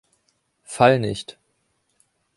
Fall 0.63 0.97
nicht. 0.99 1.37